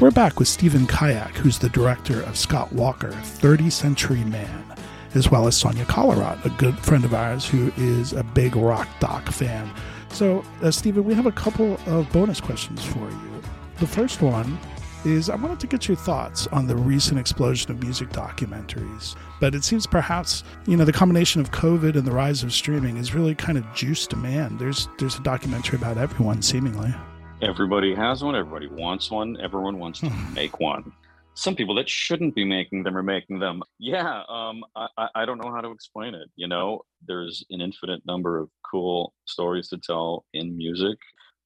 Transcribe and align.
We're 0.00 0.12
back 0.12 0.38
with 0.38 0.46
Stephen 0.46 0.86
Kijak, 0.86 1.30
who's 1.30 1.58
the 1.58 1.70
director 1.70 2.22
of 2.22 2.38
Scott 2.38 2.72
Walker, 2.72 3.10
30 3.10 3.68
Century 3.68 4.22
Man, 4.22 4.64
as 5.14 5.28
well 5.28 5.48
as 5.48 5.56
Sonia 5.56 5.86
Collerott, 5.86 6.44
a 6.44 6.50
good 6.50 6.78
friend 6.78 7.04
of 7.04 7.14
ours 7.14 7.44
who 7.44 7.72
is 7.76 8.12
a 8.12 8.22
big 8.22 8.54
rock 8.54 8.86
doc 9.00 9.26
fan. 9.26 9.68
So, 10.10 10.44
uh, 10.62 10.70
Stephen, 10.70 11.02
we 11.02 11.14
have 11.14 11.26
a 11.26 11.32
couple 11.32 11.80
of 11.86 12.08
bonus 12.12 12.40
questions 12.40 12.84
for 12.84 13.10
you. 13.10 13.42
The 13.80 13.88
first 13.88 14.22
one 14.22 14.56
is 15.04 15.28
I 15.28 15.34
wanted 15.34 15.58
to 15.58 15.66
get 15.66 15.88
your 15.88 15.96
thoughts 15.96 16.46
on 16.52 16.68
the 16.68 16.76
recent 16.76 17.18
explosion 17.18 17.72
of 17.72 17.82
music 17.82 18.10
documentaries. 18.10 19.16
But 19.40 19.56
it 19.56 19.64
seems 19.64 19.84
perhaps, 19.84 20.44
you 20.68 20.76
know, 20.76 20.84
the 20.84 20.92
combination 20.92 21.40
of 21.40 21.50
COVID 21.50 21.96
and 21.96 22.04
the 22.04 22.12
rise 22.12 22.44
of 22.44 22.52
streaming 22.52 22.98
is 22.98 23.16
really 23.16 23.34
kind 23.34 23.58
of 23.58 23.64
juiced 23.74 24.10
demand. 24.10 24.60
There's 24.60 24.88
there's 25.00 25.16
a 25.16 25.22
documentary 25.22 25.76
about 25.76 25.98
everyone 25.98 26.40
seemingly. 26.40 26.94
Everybody 27.40 27.94
has 27.94 28.24
one. 28.24 28.34
Everybody 28.34 28.66
wants 28.66 29.10
one. 29.10 29.36
Everyone 29.40 29.78
wants 29.78 30.00
to 30.00 30.10
make 30.34 30.58
one. 30.58 30.92
Some 31.34 31.54
people 31.54 31.76
that 31.76 31.88
shouldn't 31.88 32.34
be 32.34 32.44
making 32.44 32.82
them 32.82 32.96
are 32.96 33.02
making 33.02 33.38
them. 33.38 33.62
Yeah, 33.78 34.22
um, 34.28 34.64
I, 34.74 34.88
I- 34.98 35.08
I 35.14 35.24
don't 35.24 35.38
know 35.38 35.52
how 35.52 35.60
to 35.60 35.70
explain 35.70 36.14
it. 36.14 36.28
You 36.34 36.48
know, 36.48 36.80
there's 37.06 37.44
an 37.50 37.60
infinite 37.60 38.02
number 38.06 38.38
of 38.40 38.50
cool 38.68 39.14
stories 39.26 39.68
to 39.68 39.78
tell 39.78 40.24
in 40.34 40.56
music. 40.56 40.98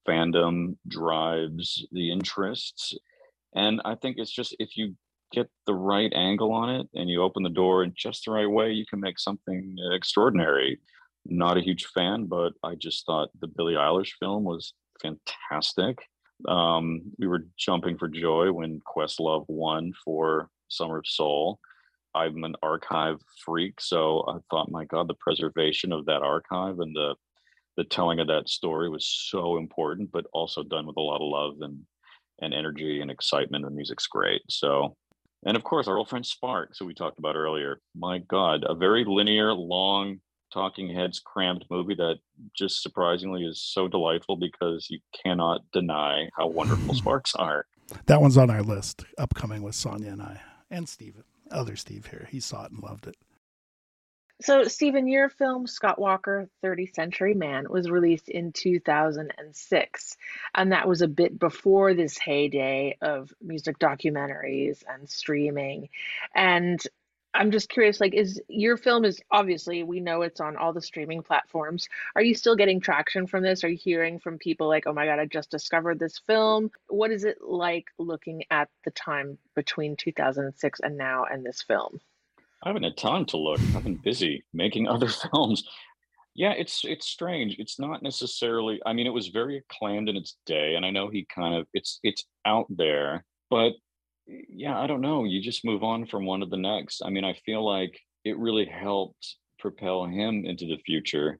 Fandom 0.07 0.77
drives 0.87 1.85
the 1.91 2.11
interests. 2.11 2.95
And 3.55 3.79
I 3.85 3.93
think 3.95 4.15
it's 4.17 4.31
just 4.33 4.55
if 4.57 4.75
you 4.75 4.95
get 5.31 5.47
the 5.67 5.75
right 5.75 6.11
angle 6.15 6.51
on 6.51 6.69
it 6.71 6.87
and 6.95 7.07
you 7.07 7.21
open 7.21 7.43
the 7.43 7.49
door 7.49 7.83
in 7.83 7.93
just 7.95 8.25
the 8.25 8.31
right 8.31 8.49
way, 8.49 8.71
you 8.71 8.85
can 8.89 8.99
make 8.99 9.19
something 9.19 9.75
extraordinary. 9.93 10.79
Not 11.25 11.57
a 11.57 11.61
huge 11.61 11.85
fan, 11.85 12.25
but 12.25 12.53
I 12.63 12.73
just 12.75 13.05
thought 13.05 13.29
the 13.39 13.47
Billie 13.47 13.75
Eilish 13.75 14.11
film 14.19 14.43
was 14.43 14.73
fantastic. 15.01 15.99
Um, 16.47 17.01
we 17.17 17.27
were 17.27 17.47
jumping 17.57 17.97
for 17.97 18.07
joy 18.07 18.51
when 18.51 18.81
Questlove 18.81 19.45
won 19.47 19.93
for 20.03 20.49
Summer 20.67 20.97
of 20.99 21.07
Soul. 21.07 21.59
I'm 22.15 22.43
an 22.43 22.55
archive 22.61 23.19
freak, 23.43 23.81
so 23.81 24.23
I 24.27 24.37
thought, 24.49 24.71
my 24.71 24.85
God, 24.85 25.07
the 25.07 25.15
preservation 25.15 25.91
of 25.91 26.05
that 26.05 26.21
archive 26.21 26.79
and 26.79 26.95
the 26.95 27.15
the 27.75 27.83
telling 27.83 28.19
of 28.19 28.27
that 28.27 28.47
story 28.47 28.87
was 28.87 29.07
so 29.07 29.57
important, 29.57 30.11
but 30.11 30.27
also 30.31 30.61
done 30.61 30.85
with 30.85 30.97
a 30.97 31.01
lot 31.01 31.21
of 31.21 31.27
love 31.27 31.55
and 31.61 31.79
and 32.41 32.53
energy 32.53 33.01
and 33.01 33.09
excitement. 33.09 33.63
The 33.63 33.71
music's 33.71 34.07
great. 34.07 34.41
So, 34.49 34.95
and 35.45 35.55
of 35.57 35.63
course, 35.63 35.87
our 35.87 35.97
old 35.97 36.09
friend 36.09 36.25
Sparks, 36.25 36.77
who 36.77 36.85
we 36.85 36.93
talked 36.93 37.19
about 37.19 37.35
earlier. 37.35 37.79
My 37.95 38.19
God, 38.19 38.63
a 38.67 38.75
very 38.75 39.05
linear, 39.05 39.53
long, 39.53 40.19
talking 40.53 40.93
heads 40.93 41.19
crammed 41.19 41.65
movie 41.69 41.95
that 41.95 42.15
just 42.55 42.81
surprisingly 42.81 43.43
is 43.43 43.59
so 43.59 43.87
delightful 43.87 44.37
because 44.37 44.87
you 44.89 44.99
cannot 45.23 45.61
deny 45.71 46.29
how 46.37 46.47
wonderful 46.47 46.93
Sparks 46.93 47.33
are. 47.35 47.65
That 48.05 48.21
one's 48.21 48.37
on 48.37 48.49
our 48.49 48.61
list, 48.61 49.03
upcoming 49.17 49.61
with 49.61 49.75
Sonia 49.75 50.11
and 50.11 50.21
I, 50.21 50.41
and 50.69 50.87
Stephen, 50.87 51.23
other 51.51 51.75
Steve 51.75 52.07
here. 52.07 52.27
He 52.31 52.39
saw 52.39 52.65
it 52.65 52.71
and 52.71 52.81
loved 52.81 53.07
it. 53.07 53.15
So, 54.41 54.63
Stephen, 54.65 55.07
your 55.07 55.29
film 55.29 55.67
Scott 55.67 55.99
Walker, 55.99 56.49
30 56.61 56.87
Century 56.87 57.33
Man, 57.33 57.65
was 57.69 57.89
released 57.89 58.27
in 58.27 58.51
2006. 58.51 60.17
And 60.53 60.71
that 60.71 60.87
was 60.87 61.01
a 61.01 61.07
bit 61.07 61.39
before 61.39 61.93
this 61.93 62.17
heyday 62.17 62.97
of 63.01 63.31
music 63.41 63.79
documentaries 63.79 64.83
and 64.91 65.09
streaming. 65.09 65.89
And 66.35 66.81
I'm 67.33 67.51
just 67.51 67.69
curious, 67.69 67.99
like, 67.99 68.13
is 68.13 68.41
your 68.47 68.77
film 68.77 69.05
is 69.05 69.19
obviously 69.31 69.83
we 69.83 69.99
know 69.99 70.21
it's 70.21 70.39
on 70.39 70.55
all 70.55 70.71
the 70.71 70.81
streaming 70.81 71.23
platforms. 71.23 71.87
Are 72.15 72.21
you 72.21 72.35
still 72.35 72.55
getting 72.55 72.79
traction 72.79 73.25
from 73.25 73.43
this? 73.43 73.63
Are 73.63 73.69
you 73.69 73.77
hearing 73.77 74.19
from 74.19 74.37
people 74.37 74.67
like, 74.67 74.85
oh 74.85 74.93
my 74.93 75.05
God, 75.05 75.19
I 75.19 75.25
just 75.25 75.49
discovered 75.49 75.99
this 75.99 76.19
film? 76.19 76.69
What 76.87 77.11
is 77.11 77.23
it 77.23 77.37
like 77.41 77.87
looking 77.97 78.43
at 78.51 78.69
the 78.85 78.91
time 78.91 79.37
between 79.55 79.95
2006 79.95 80.79
and 80.81 80.97
now 80.97 81.25
and 81.25 81.43
this 81.43 81.63
film? 81.63 81.99
I 82.63 82.69
haven't 82.69 82.83
had 82.83 82.97
time 82.97 83.25
to 83.27 83.37
look. 83.37 83.59
I've 83.75 83.83
been 83.83 83.97
busy 83.97 84.43
making 84.53 84.87
other 84.87 85.07
films. 85.31 85.63
Yeah, 86.35 86.51
it's 86.51 86.81
it's 86.83 87.07
strange. 87.07 87.57
It's 87.59 87.79
not 87.79 88.01
necessarily. 88.01 88.81
I 88.85 88.93
mean, 88.93 89.05
it 89.05 89.13
was 89.13 89.27
very 89.27 89.57
acclaimed 89.57 90.09
in 90.09 90.15
its 90.15 90.37
day, 90.45 90.73
and 90.75 90.85
I 90.85 90.89
know 90.89 91.07
he 91.07 91.27
kind 91.33 91.55
of 91.55 91.67
it's 91.73 91.99
it's 92.03 92.25
out 92.45 92.65
there, 92.69 93.23
but 93.51 93.73
yeah, 94.27 94.79
I 94.79 94.87
don't 94.87 95.01
know. 95.01 95.23
You 95.25 95.41
just 95.41 95.65
move 95.65 95.83
on 95.83 96.05
from 96.05 96.25
one 96.25 96.39
to 96.41 96.45
the 96.45 96.57
next. 96.57 97.01
I 97.05 97.09
mean, 97.09 97.23
I 97.23 97.33
feel 97.45 97.65
like 97.65 97.99
it 98.23 98.37
really 98.37 98.65
helped 98.65 99.35
propel 99.59 100.05
him 100.05 100.45
into 100.45 100.65
the 100.65 100.77
future. 100.85 101.39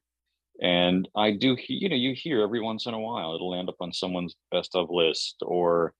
And 0.62 1.08
I 1.16 1.32
do, 1.32 1.56
you 1.68 1.88
know, 1.88 1.96
you 1.96 2.14
hear 2.14 2.42
every 2.42 2.60
once 2.60 2.86
in 2.86 2.94
a 2.94 3.00
while 3.00 3.34
it'll 3.34 3.54
end 3.54 3.68
up 3.68 3.76
on 3.80 3.92
someone's 3.92 4.36
best 4.52 4.74
of 4.76 4.88
list, 4.90 5.36
or 5.42 5.94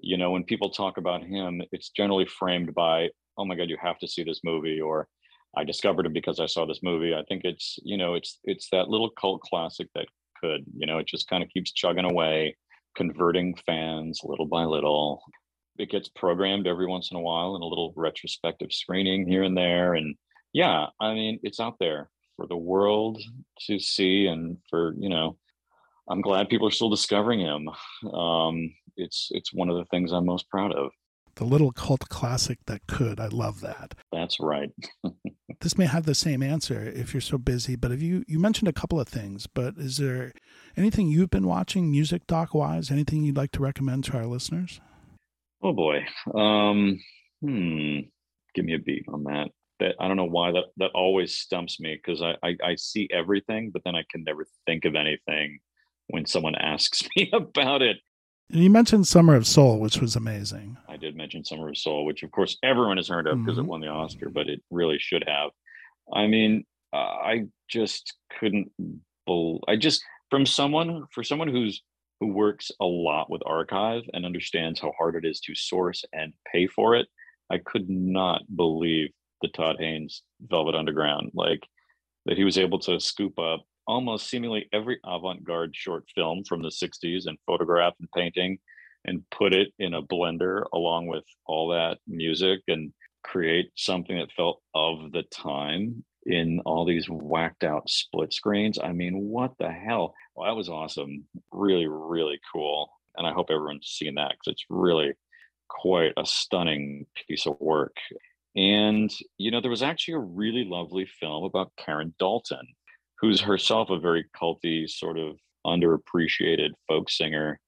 you 0.00 0.16
know, 0.18 0.30
when 0.30 0.44
people 0.44 0.70
talk 0.70 0.98
about 0.98 1.24
him, 1.24 1.62
it's 1.72 1.90
generally 1.90 2.26
framed 2.26 2.74
by, 2.74 3.10
"Oh 3.38 3.44
my 3.46 3.54
God, 3.56 3.70
you 3.70 3.78
have 3.82 3.98
to 4.00 4.08
see 4.08 4.22
this 4.24 4.42
movie," 4.44 4.80
or 4.80 5.08
"I 5.56 5.64
discovered 5.64 6.06
him 6.06 6.12
because 6.12 6.40
I 6.40 6.46
saw 6.46 6.66
this 6.66 6.82
movie." 6.82 7.14
I 7.14 7.24
think 7.24 7.44
it's, 7.44 7.78
you 7.84 7.96
know, 7.96 8.14
it's 8.14 8.38
it's 8.44 8.68
that 8.70 8.88
little 8.90 9.10
cult 9.10 9.42
classic 9.42 9.88
that 9.94 10.08
could, 10.40 10.64
you 10.76 10.86
know, 10.86 10.98
it 10.98 11.06
just 11.08 11.28
kind 11.28 11.42
of 11.42 11.50
keeps 11.50 11.72
chugging 11.72 12.04
away, 12.10 12.56
converting 12.96 13.56
fans 13.66 14.20
little 14.24 14.46
by 14.46 14.64
little 14.64 15.22
it 15.78 15.90
gets 15.90 16.08
programmed 16.08 16.66
every 16.66 16.86
once 16.86 17.10
in 17.10 17.16
a 17.16 17.20
while 17.20 17.56
in 17.56 17.62
a 17.62 17.66
little 17.66 17.92
retrospective 17.96 18.72
screening 18.72 19.26
here 19.26 19.42
and 19.42 19.56
there 19.56 19.94
and 19.94 20.14
yeah 20.52 20.86
i 21.00 21.12
mean 21.14 21.38
it's 21.42 21.60
out 21.60 21.76
there 21.78 22.08
for 22.36 22.46
the 22.46 22.56
world 22.56 23.20
to 23.66 23.78
see 23.78 24.26
and 24.26 24.56
for 24.70 24.94
you 24.98 25.08
know 25.08 25.36
i'm 26.10 26.20
glad 26.20 26.48
people 26.48 26.66
are 26.66 26.70
still 26.72 26.90
discovering 26.90 27.40
him 27.40 27.68
um 28.12 28.70
it's 28.96 29.28
it's 29.32 29.52
one 29.52 29.68
of 29.68 29.76
the 29.76 29.84
things 29.86 30.12
i'm 30.12 30.26
most 30.26 30.48
proud 30.50 30.72
of 30.72 30.90
The 31.36 31.44
little 31.44 31.70
cult 31.72 32.08
classic 32.08 32.58
that 32.64 32.86
could. 32.86 33.20
I 33.20 33.28
love 33.28 33.60
that. 33.60 33.94
that's 34.12 34.38
right 34.40 34.70
This 35.60 35.78
may 35.78 35.86
have 35.86 36.04
the 36.04 36.14
same 36.14 36.42
answer 36.42 36.82
if 36.82 37.14
you're 37.14 37.20
so 37.32 37.38
busy, 37.38 37.76
but 37.76 37.90
if 37.90 38.02
you 38.02 38.24
you 38.28 38.38
mentioned 38.38 38.68
a 38.68 38.74
couple 38.80 39.00
of 39.00 39.08
things, 39.08 39.46
but 39.46 39.74
is 39.78 39.96
there 39.96 40.32
anything 40.76 41.08
you've 41.08 41.30
been 41.30 41.46
watching 41.46 41.90
music 41.90 42.26
doc 42.26 42.52
wise? 42.54 42.90
Anything 42.90 43.22
you'd 43.24 43.38
like 43.38 43.52
to 43.52 43.62
recommend 43.62 44.04
to 44.04 44.16
our 44.18 44.26
listeners? 44.26 44.80
Oh 45.62 45.72
boy 45.72 46.04
um 46.34 46.98
hmm 47.40 47.98
give 48.54 48.64
me 48.64 48.74
a 48.74 48.78
beat 48.78 49.04
on 49.08 49.24
that 49.24 49.48
that 49.80 49.94
i 50.00 50.08
don't 50.08 50.16
know 50.16 50.24
why 50.24 50.50
that 50.52 50.64
that 50.76 50.90
always 50.94 51.36
stumps 51.36 51.78
me 51.80 51.94
because 51.96 52.22
I, 52.22 52.34
I 52.42 52.56
i 52.64 52.74
see 52.76 53.08
everything 53.12 53.70
but 53.72 53.82
then 53.84 53.94
i 53.94 54.02
can 54.10 54.24
never 54.24 54.46
think 54.66 54.84
of 54.84 54.94
anything 54.94 55.58
when 56.08 56.26
someone 56.26 56.54
asks 56.74 57.02
me 57.16 57.30
about 57.32 57.82
it 57.82 57.98
And 58.52 58.62
you 58.62 58.70
mentioned 58.70 59.08
Summer 59.08 59.34
of 59.34 59.44
Soul, 59.44 59.80
which 59.80 60.00
was 60.00 60.14
amazing. 60.14 60.76
I 60.88 60.96
did 60.96 61.16
mention 61.16 61.44
Summer 61.44 61.68
of 61.68 61.76
Soul, 61.76 62.04
which 62.06 62.22
of 62.22 62.30
course 62.30 62.56
everyone 62.62 62.96
has 62.96 63.08
heard 63.08 63.26
of 63.26 63.38
because 63.44 63.58
Mhm. 63.58 63.64
it 63.64 63.66
won 63.72 63.80
the 63.80 63.88
Oscar, 63.88 64.30
but 64.30 64.46
it 64.48 64.60
really 64.70 64.98
should 65.00 65.24
have. 65.26 65.50
I 66.12 66.28
mean, 66.28 66.64
uh, 66.92 67.14
I 67.32 67.34
just 67.68 68.14
couldn't. 68.38 68.70
Bel- 69.26 69.58
I 69.66 69.74
just 69.74 70.00
from 70.30 70.46
someone 70.46 71.06
for 71.12 71.24
someone 71.24 71.48
who's 71.48 71.82
who 72.20 72.28
works 72.28 72.70
a 72.80 72.84
lot 72.84 73.30
with 73.30 73.42
archive 73.46 74.02
and 74.12 74.24
understands 74.24 74.80
how 74.80 74.92
hard 74.98 75.16
it 75.16 75.28
is 75.28 75.40
to 75.40 75.54
source 75.54 76.04
and 76.12 76.32
pay 76.50 76.66
for 76.66 76.96
it. 76.96 77.06
I 77.50 77.58
could 77.58 77.88
not 77.88 78.42
believe 78.54 79.10
the 79.42 79.48
Todd 79.48 79.76
Haynes 79.78 80.22
Velvet 80.40 80.74
Underground, 80.74 81.30
like 81.34 81.60
that 82.24 82.36
he 82.36 82.44
was 82.44 82.58
able 82.58 82.78
to 82.80 82.98
scoop 82.98 83.38
up 83.38 83.64
almost 83.86 84.28
seemingly 84.28 84.68
every 84.72 84.98
avant-garde 85.04 85.74
short 85.74 86.04
film 86.14 86.42
from 86.44 86.62
the 86.62 86.68
60s 86.68 87.26
and 87.26 87.38
photograph 87.46 87.94
and 88.00 88.08
painting 88.12 88.58
and 89.04 89.22
put 89.30 89.52
it 89.52 89.68
in 89.78 89.94
a 89.94 90.02
blender 90.02 90.64
along 90.72 91.06
with 91.06 91.24
all 91.46 91.68
that 91.68 91.98
music 92.06 92.60
and 92.66 92.92
create 93.22 93.70
something 93.76 94.18
that 94.18 94.32
felt 94.32 94.60
of 94.74 95.12
the 95.12 95.22
time 95.32 96.04
in 96.26 96.60
all 96.66 96.84
these 96.84 97.08
whacked 97.08 97.64
out 97.64 97.88
split 97.88 98.32
screens. 98.32 98.78
I 98.82 98.92
mean, 98.92 99.28
what 99.28 99.52
the 99.58 99.70
hell? 99.70 100.14
Well, 100.34 100.48
that 100.48 100.56
was 100.56 100.68
awesome. 100.68 101.24
Really, 101.52 101.86
really 101.86 102.38
cool. 102.52 102.90
And 103.16 103.26
I 103.26 103.32
hope 103.32 103.46
everyone's 103.50 103.86
seen 103.86 104.16
that 104.16 104.32
because 104.32 104.52
it's 104.52 104.66
really 104.68 105.12
quite 105.68 106.12
a 106.16 106.26
stunning 106.26 107.06
piece 107.26 107.46
of 107.46 107.56
work. 107.60 107.96
And, 108.56 109.10
you 109.38 109.50
know, 109.50 109.60
there 109.60 109.70
was 109.70 109.82
actually 109.82 110.14
a 110.14 110.18
really 110.18 110.64
lovely 110.64 111.06
film 111.20 111.44
about 111.44 111.72
Karen 111.76 112.14
Dalton, 112.18 112.66
who's 113.20 113.40
herself 113.40 113.90
a 113.90 113.98
very 113.98 114.24
culty, 114.34 114.88
sort 114.88 115.18
of 115.18 115.36
underappreciated 115.66 116.70
folk 116.88 117.10
singer 117.10 117.60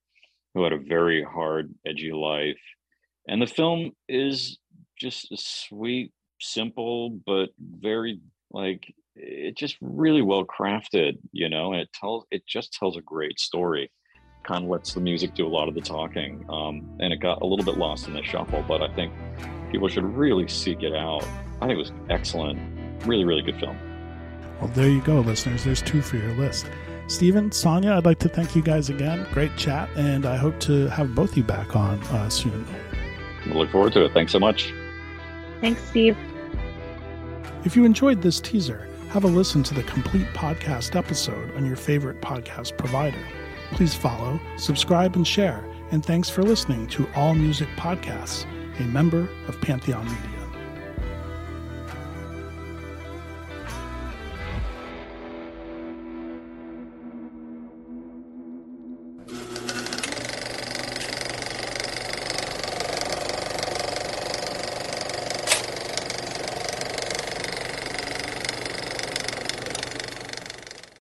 who 0.54 0.64
had 0.64 0.72
a 0.72 0.78
very 0.78 1.22
hard, 1.22 1.74
edgy 1.86 2.12
life. 2.12 2.60
And 3.28 3.40
the 3.42 3.46
film 3.46 3.92
is 4.08 4.58
just 4.98 5.30
a 5.30 5.36
sweet, 5.36 6.12
simple, 6.40 7.10
but 7.26 7.50
very 7.58 8.20
like 8.50 8.92
it 9.14 9.56
just 9.56 9.76
really 9.80 10.22
well 10.22 10.44
crafted, 10.44 11.18
you 11.32 11.48
know, 11.48 11.72
and 11.72 11.82
it 11.82 11.92
tells 11.92 12.24
it 12.30 12.46
just 12.46 12.72
tells 12.72 12.96
a 12.96 13.00
great 13.00 13.38
story. 13.40 13.90
Kind 14.44 14.64
of 14.64 14.70
lets 14.70 14.94
the 14.94 15.00
music 15.00 15.34
do 15.34 15.46
a 15.46 15.48
lot 15.48 15.68
of 15.68 15.74
the 15.74 15.80
talking. 15.80 16.44
Um, 16.48 16.96
and 17.00 17.12
it 17.12 17.20
got 17.20 17.42
a 17.42 17.46
little 17.46 17.64
bit 17.64 17.76
lost 17.76 18.06
in 18.06 18.14
the 18.14 18.22
shuffle, 18.22 18.64
but 18.66 18.82
I 18.82 18.94
think 18.94 19.12
people 19.70 19.88
should 19.88 20.04
really 20.04 20.48
seek 20.48 20.82
it 20.82 20.94
out. 20.94 21.24
I 21.60 21.66
think 21.66 21.72
it 21.72 21.76
was 21.76 21.92
excellent. 22.08 22.58
Really, 23.06 23.24
really 23.24 23.42
good 23.42 23.58
film. 23.58 23.76
Well, 24.60 24.70
there 24.74 24.88
you 24.88 25.02
go, 25.02 25.20
listeners. 25.20 25.64
There's 25.64 25.82
two 25.82 26.02
for 26.02 26.16
your 26.16 26.34
list. 26.34 26.66
Stephen, 27.08 27.50
Sonia, 27.50 27.92
I'd 27.92 28.04
like 28.04 28.18
to 28.20 28.28
thank 28.28 28.54
you 28.54 28.62
guys 28.62 28.90
again. 28.90 29.26
Great 29.32 29.56
chat, 29.56 29.88
and 29.96 30.26
I 30.26 30.36
hope 30.36 30.58
to 30.60 30.88
have 30.88 31.14
both 31.14 31.36
you 31.36 31.42
back 31.42 31.74
on 31.74 32.00
uh, 32.04 32.28
soon. 32.28 32.66
We'll 33.46 33.58
look 33.58 33.70
forward 33.70 33.92
to 33.94 34.04
it. 34.04 34.12
Thanks 34.12 34.32
so 34.32 34.38
much. 34.38 34.72
Thanks, 35.60 35.82
Steve. 35.84 36.16
If 37.64 37.74
you 37.74 37.84
enjoyed 37.84 38.22
this 38.22 38.40
teaser, 38.40 38.88
have 39.10 39.24
a 39.24 39.28
listen 39.28 39.64
to 39.64 39.74
the 39.74 39.82
complete 39.82 40.28
podcast 40.28 40.94
episode 40.94 41.54
on 41.56 41.66
your 41.66 41.76
favorite 41.76 42.20
podcast 42.20 42.76
provider. 42.76 43.18
Please 43.72 43.94
follow, 43.94 44.38
subscribe, 44.56 45.16
and 45.16 45.26
share. 45.26 45.64
And 45.90 46.04
thanks 46.04 46.30
for 46.30 46.42
listening 46.42 46.86
to 46.88 47.08
All 47.16 47.34
Music 47.34 47.68
Podcasts, 47.76 48.44
a 48.78 48.84
member 48.84 49.28
of 49.48 49.60
Pantheon 49.60 50.04
Media. 50.04 50.37